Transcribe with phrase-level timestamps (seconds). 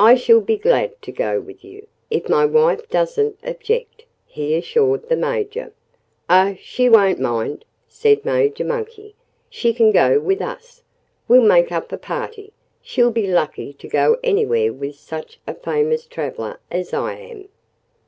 [0.00, 5.08] "I shall be glad to go with you if my wife doesn't object," he assured
[5.08, 5.72] the Major.
[6.28, 6.56] "Oh!
[6.58, 9.14] She won't mind," said Major Monkey.
[9.48, 10.82] "She can go with us.
[11.28, 12.52] We'll make up a party....
[12.82, 17.48] She'll be lucky to go anywhere with such a famous traveller as I am."